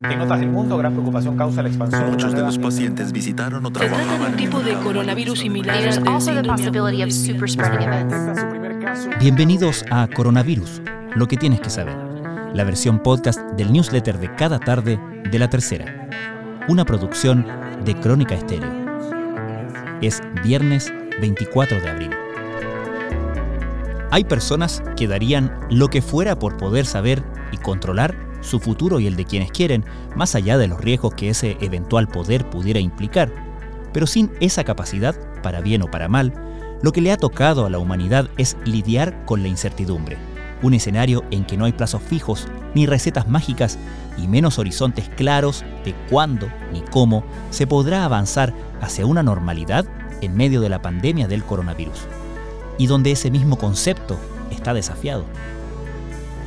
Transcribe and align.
En 0.00 0.20
otras 0.20 0.38
del 0.38 0.50
mundo, 0.50 0.78
gran 0.78 0.92
preocupación 0.92 1.36
causa 1.36 1.60
la 1.60 1.70
expansión. 1.70 2.12
Muchos 2.12 2.32
de 2.32 2.42
los 2.42 2.56
pacientes 2.56 3.10
visitaron 3.10 3.66
o 3.66 3.68
Se 3.70 3.88
trata 3.88 4.18
de 4.18 4.26
un 4.26 4.36
tipo 4.36 4.60
de 4.60 4.74
coronavirus 4.74 5.40
similar 5.40 5.76
caso. 8.78 9.10
Bienvenidos 9.18 9.84
a 9.90 10.06
Coronavirus, 10.06 10.82
lo 11.16 11.26
que 11.26 11.36
tienes 11.36 11.60
que 11.60 11.70
saber, 11.70 11.96
la 12.54 12.62
versión 12.62 13.02
podcast 13.02 13.40
del 13.56 13.72
newsletter 13.72 14.20
de 14.20 14.32
cada 14.36 14.60
tarde 14.60 15.00
de 15.32 15.38
La 15.40 15.50
Tercera, 15.50 16.08
una 16.68 16.84
producción 16.84 17.44
de 17.84 17.98
Crónica 17.98 18.36
Estéreo. 18.36 18.70
Es 20.00 20.22
viernes 20.44 20.92
24 21.20 21.80
de 21.80 21.88
abril. 21.88 22.10
Hay 24.12 24.22
personas 24.22 24.80
que 24.96 25.08
darían 25.08 25.52
lo 25.70 25.88
que 25.88 26.02
fuera 26.02 26.38
por 26.38 26.56
poder 26.56 26.86
saber 26.86 27.24
y 27.50 27.56
controlar 27.56 28.27
su 28.40 28.60
futuro 28.60 29.00
y 29.00 29.06
el 29.06 29.16
de 29.16 29.24
quienes 29.24 29.50
quieren, 29.50 29.84
más 30.16 30.34
allá 30.34 30.58
de 30.58 30.68
los 30.68 30.80
riesgos 30.80 31.14
que 31.14 31.30
ese 31.30 31.56
eventual 31.60 32.08
poder 32.08 32.48
pudiera 32.48 32.80
implicar. 32.80 33.32
Pero 33.92 34.06
sin 34.06 34.30
esa 34.40 34.64
capacidad, 34.64 35.16
para 35.42 35.60
bien 35.60 35.82
o 35.82 35.90
para 35.90 36.08
mal, 36.08 36.32
lo 36.82 36.92
que 36.92 37.00
le 37.00 37.10
ha 37.12 37.16
tocado 37.16 37.66
a 37.66 37.70
la 37.70 37.78
humanidad 37.78 38.28
es 38.36 38.56
lidiar 38.64 39.24
con 39.24 39.42
la 39.42 39.48
incertidumbre, 39.48 40.16
un 40.62 40.74
escenario 40.74 41.24
en 41.30 41.44
que 41.44 41.56
no 41.56 41.64
hay 41.64 41.72
plazos 41.72 42.02
fijos, 42.02 42.46
ni 42.74 42.86
recetas 42.86 43.28
mágicas, 43.28 43.78
y 44.16 44.26
menos 44.26 44.58
horizontes 44.58 45.08
claros 45.10 45.64
de 45.84 45.94
cuándo 46.10 46.48
ni 46.72 46.80
cómo 46.82 47.24
se 47.50 47.66
podrá 47.66 48.04
avanzar 48.04 48.52
hacia 48.80 49.06
una 49.06 49.22
normalidad 49.22 49.86
en 50.20 50.36
medio 50.36 50.60
de 50.60 50.68
la 50.68 50.82
pandemia 50.82 51.28
del 51.28 51.44
coronavirus, 51.44 52.06
y 52.78 52.86
donde 52.86 53.12
ese 53.12 53.30
mismo 53.30 53.56
concepto 53.56 54.18
está 54.50 54.74
desafiado. 54.74 55.24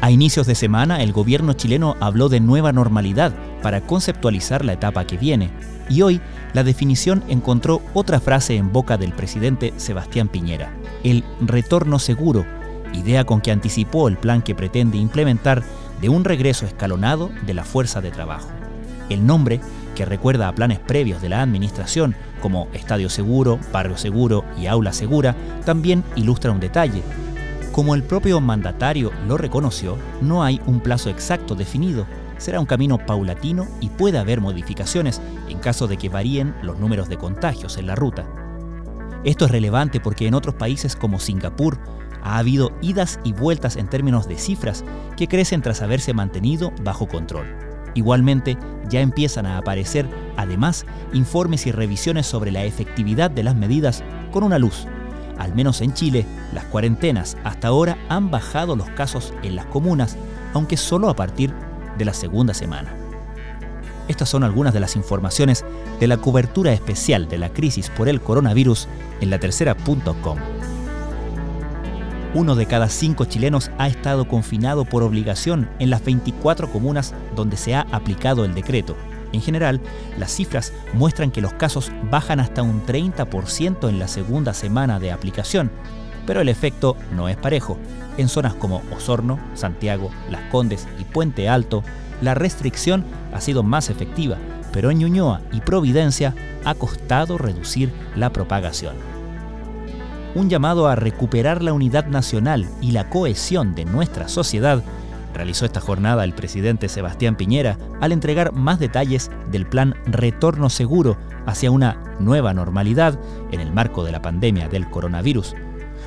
A 0.00 0.12
inicios 0.12 0.46
de 0.46 0.54
semana, 0.54 1.02
el 1.02 1.12
gobierno 1.12 1.54
chileno 1.54 1.96
habló 1.98 2.28
de 2.28 2.38
nueva 2.38 2.72
normalidad 2.72 3.32
para 3.62 3.80
conceptualizar 3.80 4.64
la 4.64 4.74
etapa 4.74 5.04
que 5.04 5.16
viene, 5.16 5.50
y 5.88 6.02
hoy 6.02 6.20
la 6.52 6.62
definición 6.62 7.24
encontró 7.28 7.82
otra 7.94 8.20
frase 8.20 8.56
en 8.56 8.72
boca 8.72 8.96
del 8.96 9.12
presidente 9.12 9.74
Sebastián 9.76 10.28
Piñera, 10.28 10.70
el 11.02 11.24
retorno 11.40 11.98
seguro, 11.98 12.46
idea 12.92 13.24
con 13.24 13.40
que 13.40 13.50
anticipó 13.50 14.06
el 14.06 14.18
plan 14.18 14.40
que 14.40 14.54
pretende 14.54 14.98
implementar 14.98 15.64
de 16.00 16.08
un 16.08 16.24
regreso 16.24 16.64
escalonado 16.64 17.30
de 17.44 17.54
la 17.54 17.64
fuerza 17.64 18.00
de 18.00 18.12
trabajo. 18.12 18.48
El 19.08 19.26
nombre, 19.26 19.60
que 19.96 20.04
recuerda 20.04 20.46
a 20.46 20.54
planes 20.54 20.78
previos 20.78 21.20
de 21.20 21.30
la 21.30 21.42
administración 21.42 22.14
como 22.40 22.68
Estadio 22.72 23.08
Seguro, 23.08 23.58
Barrio 23.72 23.96
Seguro 23.96 24.44
y 24.60 24.66
Aula 24.66 24.92
Segura, 24.92 25.34
también 25.64 26.04
ilustra 26.14 26.52
un 26.52 26.60
detalle. 26.60 27.02
Como 27.78 27.94
el 27.94 28.02
propio 28.02 28.40
mandatario 28.40 29.12
lo 29.28 29.36
reconoció, 29.36 29.96
no 30.20 30.42
hay 30.42 30.60
un 30.66 30.80
plazo 30.80 31.10
exacto 31.10 31.54
definido. 31.54 32.08
Será 32.36 32.58
un 32.58 32.66
camino 32.66 32.98
paulatino 32.98 33.68
y 33.80 33.88
puede 33.88 34.18
haber 34.18 34.40
modificaciones 34.40 35.20
en 35.48 35.60
caso 35.60 35.86
de 35.86 35.96
que 35.96 36.08
varíen 36.08 36.56
los 36.60 36.80
números 36.80 37.08
de 37.08 37.18
contagios 37.18 37.76
en 37.76 37.86
la 37.86 37.94
ruta. 37.94 38.26
Esto 39.22 39.44
es 39.44 39.52
relevante 39.52 40.00
porque 40.00 40.26
en 40.26 40.34
otros 40.34 40.56
países 40.56 40.96
como 40.96 41.20
Singapur 41.20 41.78
ha 42.20 42.38
habido 42.38 42.72
idas 42.82 43.20
y 43.22 43.32
vueltas 43.32 43.76
en 43.76 43.88
términos 43.88 44.26
de 44.26 44.38
cifras 44.38 44.84
que 45.16 45.28
crecen 45.28 45.62
tras 45.62 45.80
haberse 45.80 46.12
mantenido 46.12 46.72
bajo 46.82 47.06
control. 47.06 47.46
Igualmente, 47.94 48.58
ya 48.88 49.02
empiezan 49.02 49.46
a 49.46 49.56
aparecer, 49.56 50.08
además, 50.36 50.84
informes 51.12 51.64
y 51.68 51.70
revisiones 51.70 52.26
sobre 52.26 52.50
la 52.50 52.64
efectividad 52.64 53.30
de 53.30 53.44
las 53.44 53.54
medidas 53.54 54.02
con 54.32 54.42
una 54.42 54.58
luz. 54.58 54.88
Al 55.38 55.54
menos 55.54 55.80
en 55.80 55.94
Chile, 55.94 56.26
las 56.52 56.64
cuarentenas 56.64 57.36
hasta 57.44 57.68
ahora 57.68 57.96
han 58.08 58.30
bajado 58.30 58.76
los 58.76 58.90
casos 58.90 59.32
en 59.42 59.56
las 59.56 59.66
comunas, 59.66 60.16
aunque 60.52 60.76
solo 60.76 61.08
a 61.08 61.16
partir 61.16 61.54
de 61.96 62.04
la 62.04 62.14
segunda 62.14 62.54
semana. 62.54 62.92
Estas 64.08 64.28
son 64.28 64.42
algunas 64.42 64.72
de 64.72 64.80
las 64.80 64.96
informaciones 64.96 65.64
de 66.00 66.06
la 66.06 66.16
cobertura 66.16 66.72
especial 66.72 67.28
de 67.28 67.38
la 67.38 67.50
crisis 67.52 67.90
por 67.90 68.08
el 68.08 68.20
coronavirus 68.20 68.88
en 69.20 69.30
la 69.30 69.38
tercera.com. 69.38 70.38
Uno 72.34 72.54
de 72.54 72.66
cada 72.66 72.88
cinco 72.88 73.24
chilenos 73.24 73.70
ha 73.78 73.88
estado 73.88 74.28
confinado 74.28 74.84
por 74.84 75.02
obligación 75.02 75.68
en 75.78 75.90
las 75.90 76.04
24 76.04 76.70
comunas 76.70 77.14
donde 77.34 77.56
se 77.56 77.74
ha 77.74 77.82
aplicado 77.92 78.44
el 78.44 78.54
decreto. 78.54 78.96
En 79.32 79.40
general, 79.40 79.80
las 80.18 80.32
cifras 80.32 80.72
muestran 80.94 81.30
que 81.30 81.40
los 81.40 81.52
casos 81.52 81.92
bajan 82.10 82.40
hasta 82.40 82.62
un 82.62 82.84
30% 82.84 83.88
en 83.88 83.98
la 83.98 84.08
segunda 84.08 84.54
semana 84.54 84.98
de 84.98 85.12
aplicación, 85.12 85.70
pero 86.26 86.40
el 86.40 86.48
efecto 86.48 86.96
no 87.14 87.28
es 87.28 87.36
parejo. 87.36 87.78
En 88.16 88.28
zonas 88.28 88.54
como 88.54 88.82
Osorno, 88.94 89.38
Santiago, 89.54 90.10
Las 90.30 90.42
Condes 90.50 90.86
y 90.98 91.04
Puente 91.04 91.48
Alto, 91.48 91.82
la 92.20 92.34
restricción 92.34 93.04
ha 93.32 93.40
sido 93.40 93.62
más 93.62 93.90
efectiva, 93.90 94.38
pero 94.72 94.90
en 94.90 94.98
Ñuñoa 94.98 95.42
y 95.52 95.60
Providencia 95.60 96.34
ha 96.64 96.74
costado 96.74 97.38
reducir 97.38 97.92
la 98.16 98.32
propagación 98.32 98.96
un 100.34 100.48
llamado 100.48 100.86
a 100.86 100.94
recuperar 100.94 101.62
la 101.62 101.72
unidad 101.72 102.06
nacional 102.06 102.68
y 102.80 102.92
la 102.92 103.08
cohesión 103.10 103.74
de 103.74 103.84
nuestra 103.84 104.28
sociedad, 104.28 104.82
realizó 105.38 105.64
esta 105.64 105.80
jornada 105.80 106.24
el 106.24 106.34
presidente 106.34 106.88
Sebastián 106.88 107.36
Piñera 107.36 107.78
al 108.00 108.10
entregar 108.10 108.52
más 108.52 108.80
detalles 108.80 109.30
del 109.52 109.66
plan 109.66 109.94
Retorno 110.04 110.68
Seguro 110.68 111.16
hacia 111.46 111.70
una 111.70 112.02
nueva 112.18 112.52
normalidad 112.52 113.16
en 113.52 113.60
el 113.60 113.72
marco 113.72 114.02
de 114.02 114.10
la 114.10 114.20
pandemia 114.20 114.68
del 114.68 114.90
coronavirus. 114.90 115.54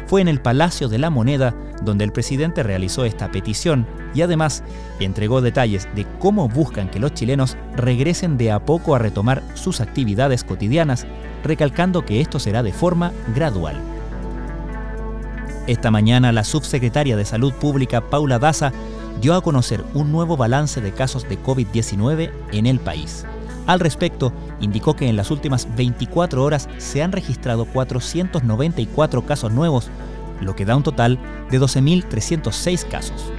Fue 0.06 0.20
en 0.20 0.28
el 0.28 0.41
Palacio 0.41 0.90
de 0.90 0.97
la 0.97 1.09
Moneda 1.09 1.56
donde 1.81 2.03
el 2.03 2.12
presidente 2.12 2.62
realizó 2.62 3.06
esta 3.06 3.31
petición 3.31 3.88
y 4.14 4.22
además 4.22 4.66
entregó 5.00 5.40
detalles 5.40 5.88
de 5.96 6.06
cómo 6.20 6.50
buscan 6.50 6.90
que 6.90 7.00
los 7.00 7.14
chilenos 7.14 7.56
regresen 7.78 8.38
de 8.38 8.52
a 8.52 8.66
poco 8.66 8.96
a 8.96 9.00
retomar 9.00 9.41
sus 9.53 9.80
actividades 9.80 10.44
cotidianas, 10.44 11.08
recalcando 11.41 12.03
que 12.06 12.20
esto 12.20 12.38
será 12.38 12.64
de 12.64 12.74
forma 12.74 13.14
gradual. 13.34 13.78
Esta 15.68 15.90
mañana 15.90 16.34
la 16.34 16.44
subsecretaria 16.44 17.16
de 17.16 17.24
Salud 17.24 17.53
Pública, 17.53 18.02
Paula 18.02 18.40
Daza, 18.40 18.74
dio 19.19 19.35
a 19.35 19.41
conocer 19.41 19.83
un 19.94 20.11
nuevo 20.11 20.38
balance 20.38 20.81
de 20.81 20.91
casos 20.91 21.27
de 21.27 21.41
COVID-19 21.41 22.31
en 22.51 22.66
el 22.66 22.79
país. 22.79 23.25
Al 23.67 23.79
respecto, 23.79 24.33
indicó 24.59 24.95
que 24.95 25.07
en 25.07 25.16
las 25.16 25.31
últimas 25.31 25.67
24 25.75 26.44
horas 26.44 26.67
se 26.77 27.03
han 27.03 27.11
registrado 27.11 27.66
494 27.66 29.25
casos 29.25 29.51
nuevos, 29.51 29.89
lo 30.39 30.55
que 30.55 30.66
da 30.66 30.75
un 30.75 30.83
total 30.83 31.19
de 31.49 31.59
12.306 31.59 32.88
casos. 32.88 33.31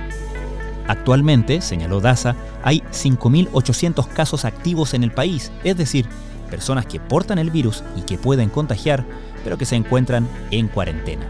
Actualmente, 0.87 1.61
señaló 1.61 2.01
Daza, 2.01 2.37
hay 2.63 2.81
5.800 2.93 4.07
casos 4.09 4.45
activos 4.45 4.95
en 4.95 5.05
el 5.05 5.13
país, 5.13 5.51
es 5.65 5.77
decir, 5.77 6.07
personas 6.51 6.87
que 6.87 7.01
portan 7.01 7.39
el 7.39 7.51
virus 7.51 7.83
y 7.97 8.03
que 8.03 8.19
pueden 8.19 8.49
contagiar, 8.49 9.05
pero 9.43 9.59
que 9.59 9.65
se 9.65 9.77
encuentran 9.77 10.29
en 10.51 10.69
cuarentena. 10.69 11.27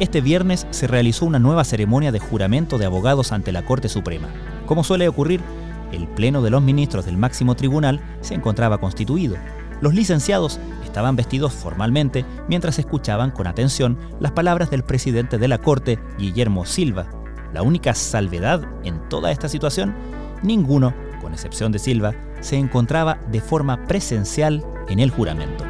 Este 0.00 0.20
viernes 0.20 0.64
se 0.70 0.86
realizó 0.86 1.26
una 1.26 1.40
nueva 1.40 1.64
ceremonia 1.64 2.12
de 2.12 2.20
juramento 2.20 2.78
de 2.78 2.86
abogados 2.86 3.32
ante 3.32 3.50
la 3.50 3.64
Corte 3.64 3.88
Suprema. 3.88 4.28
Como 4.64 4.84
suele 4.84 5.08
ocurrir, 5.08 5.40
el 5.90 6.06
Pleno 6.06 6.40
de 6.40 6.50
los 6.50 6.62
Ministros 6.62 7.04
del 7.04 7.16
máximo 7.16 7.56
tribunal 7.56 8.00
se 8.20 8.34
encontraba 8.34 8.78
constituido. 8.78 9.34
Los 9.80 9.94
licenciados 9.94 10.60
estaban 10.84 11.16
vestidos 11.16 11.52
formalmente 11.52 12.24
mientras 12.48 12.78
escuchaban 12.78 13.32
con 13.32 13.48
atención 13.48 13.98
las 14.20 14.30
palabras 14.30 14.70
del 14.70 14.84
presidente 14.84 15.36
de 15.36 15.48
la 15.48 15.58
Corte, 15.58 15.98
Guillermo 16.16 16.64
Silva. 16.64 17.08
La 17.52 17.62
única 17.62 17.92
salvedad 17.94 18.62
en 18.84 19.08
toda 19.08 19.32
esta 19.32 19.48
situación, 19.48 19.96
ninguno, 20.44 20.94
con 21.20 21.32
excepción 21.32 21.72
de 21.72 21.80
Silva, 21.80 22.14
se 22.40 22.56
encontraba 22.56 23.18
de 23.32 23.40
forma 23.40 23.84
presencial 23.86 24.64
en 24.88 25.00
el 25.00 25.10
juramento. 25.10 25.67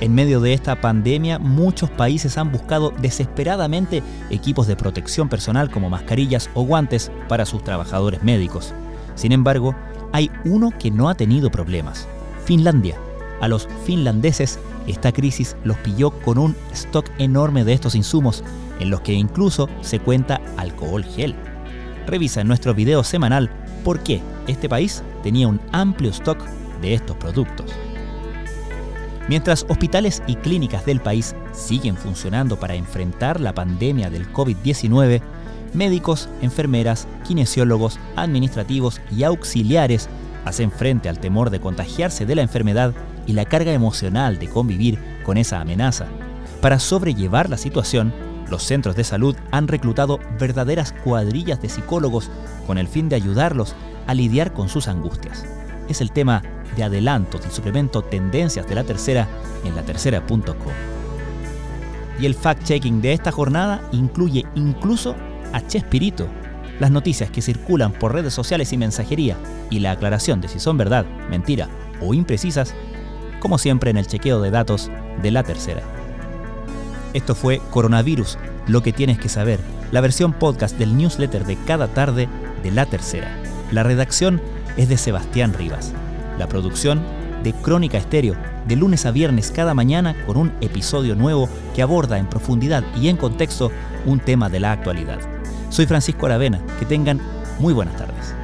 En 0.00 0.14
medio 0.14 0.40
de 0.40 0.52
esta 0.52 0.78
pandemia, 0.80 1.38
muchos 1.38 1.88
países 1.88 2.36
han 2.36 2.52
buscado 2.52 2.92
desesperadamente 3.00 4.02
equipos 4.28 4.66
de 4.66 4.76
protección 4.76 5.30
personal 5.30 5.70
como 5.70 5.88
mascarillas 5.88 6.50
o 6.52 6.62
guantes 6.64 7.10
para 7.28 7.46
sus 7.46 7.64
trabajadores 7.64 8.22
médicos. 8.22 8.74
Sin 9.14 9.32
embargo, 9.32 9.74
hay 10.12 10.30
uno 10.44 10.70
que 10.78 10.90
no 10.90 11.08
ha 11.08 11.14
tenido 11.14 11.50
problemas, 11.50 12.06
Finlandia. 12.44 12.96
A 13.40 13.48
los 13.48 13.68
finlandeses 13.84 14.58
esta 14.86 15.12
crisis 15.12 15.56
los 15.64 15.76
pilló 15.78 16.10
con 16.10 16.38
un 16.38 16.54
stock 16.72 17.10
enorme 17.18 17.64
de 17.64 17.72
estos 17.72 17.94
insumos, 17.94 18.44
en 18.80 18.90
los 18.90 19.00
que 19.00 19.14
incluso 19.14 19.68
se 19.80 19.98
cuenta 19.98 20.40
alcohol 20.56 21.04
gel. 21.04 21.34
Revisa 22.06 22.42
en 22.42 22.48
nuestro 22.48 22.74
video 22.74 23.02
semanal 23.02 23.50
por 23.82 24.00
qué 24.00 24.22
este 24.46 24.68
país 24.68 25.02
tenía 25.22 25.48
un 25.48 25.60
amplio 25.72 26.10
stock 26.10 26.38
de 26.80 26.94
estos 26.94 27.16
productos. 27.16 27.72
Mientras 29.28 29.66
hospitales 29.68 30.22
y 30.28 30.36
clínicas 30.36 30.86
del 30.86 31.00
país 31.00 31.34
siguen 31.52 31.96
funcionando 31.96 32.60
para 32.60 32.76
enfrentar 32.76 33.40
la 33.40 33.52
pandemia 33.52 34.08
del 34.08 34.32
COVID-19, 34.32 35.20
médicos, 35.74 36.28
enfermeras, 36.42 37.08
kinesiólogos, 37.26 37.98
administrativos 38.14 39.00
y 39.10 39.24
auxiliares 39.24 40.08
hacen 40.44 40.70
frente 40.70 41.08
al 41.08 41.18
temor 41.18 41.50
de 41.50 41.58
contagiarse 41.58 42.24
de 42.24 42.36
la 42.36 42.42
enfermedad 42.42 42.94
y 43.26 43.32
la 43.32 43.44
carga 43.46 43.72
emocional 43.72 44.38
de 44.38 44.48
convivir 44.48 45.00
con 45.24 45.38
esa 45.38 45.60
amenaza. 45.60 46.06
Para 46.60 46.78
sobrellevar 46.78 47.50
la 47.50 47.56
situación, 47.56 48.12
Los 48.48 48.62
centros 48.62 48.94
de 48.94 49.04
salud 49.04 49.36
han 49.50 49.68
reclutado 49.68 50.20
verdaderas 50.38 50.92
cuadrillas 50.92 51.60
de 51.60 51.68
psicólogos 51.68 52.30
con 52.66 52.78
el 52.78 52.86
fin 52.86 53.08
de 53.08 53.16
ayudarlos 53.16 53.74
a 54.06 54.14
lidiar 54.14 54.52
con 54.52 54.68
sus 54.68 54.88
angustias. 54.88 55.44
Es 55.88 56.00
el 56.00 56.10
tema 56.12 56.42
de 56.76 56.84
adelanto 56.84 57.38
del 57.38 57.50
suplemento 57.50 58.02
Tendencias 58.02 58.66
de 58.66 58.74
la 58.74 58.84
Tercera 58.84 59.28
en 59.64 59.74
latercera.com. 59.76 60.72
Y 62.18 62.26
el 62.26 62.36
fact-checking 62.36 63.00
de 63.00 63.12
esta 63.12 63.30
jornada 63.30 63.82
incluye 63.92 64.44
incluso 64.54 65.14
a 65.52 65.66
Chespirito, 65.66 66.26
las 66.80 66.90
noticias 66.90 67.30
que 67.30 67.42
circulan 67.42 67.92
por 67.92 68.12
redes 68.12 68.34
sociales 68.34 68.72
y 68.72 68.76
mensajería 68.76 69.36
y 69.70 69.80
la 69.80 69.92
aclaración 69.92 70.40
de 70.40 70.48
si 70.48 70.58
son 70.60 70.76
verdad, 70.76 71.06
mentira 71.30 71.68
o 72.00 72.14
imprecisas, 72.14 72.74
como 73.40 73.58
siempre 73.58 73.90
en 73.90 73.96
el 73.96 74.06
chequeo 74.06 74.40
de 74.40 74.50
datos 74.50 74.90
de 75.22 75.30
la 75.30 75.42
tercera. 75.42 75.82
Esto 77.14 77.34
fue 77.34 77.60
Coronavirus, 77.70 78.38
lo 78.66 78.82
que 78.82 78.92
tienes 78.92 79.18
que 79.18 79.28
saber, 79.28 79.60
la 79.92 80.00
versión 80.00 80.32
podcast 80.32 80.76
del 80.76 80.96
newsletter 80.96 81.46
de 81.46 81.56
cada 81.56 81.88
tarde 81.88 82.28
de 82.62 82.70
la 82.70 82.86
tercera. 82.86 83.42
La 83.70 83.82
redacción 83.82 84.40
es 84.76 84.88
de 84.88 84.96
Sebastián 84.96 85.54
Rivas. 85.54 85.92
La 86.38 86.48
producción 86.48 87.02
de 87.42 87.52
Crónica 87.52 87.98
Estéreo, 87.98 88.34
de 88.66 88.76
lunes 88.76 89.06
a 89.06 89.10
viernes 89.10 89.50
cada 89.50 89.74
mañana 89.74 90.16
con 90.26 90.36
un 90.36 90.52
episodio 90.60 91.14
nuevo 91.14 91.48
que 91.74 91.82
aborda 91.82 92.18
en 92.18 92.28
profundidad 92.28 92.82
y 93.00 93.08
en 93.08 93.16
contexto 93.16 93.70
un 94.04 94.20
tema 94.20 94.48
de 94.48 94.60
la 94.60 94.72
actualidad. 94.72 95.18
Soy 95.70 95.86
Francisco 95.86 96.26
Aravena, 96.26 96.60
que 96.78 96.86
tengan 96.86 97.20
muy 97.58 97.72
buenas 97.72 97.96
tardes. 97.96 98.34